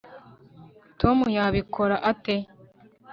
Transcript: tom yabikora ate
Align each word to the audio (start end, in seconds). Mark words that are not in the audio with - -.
tom 0.99 1.17
yabikora 1.35 1.95
ate 2.11 2.35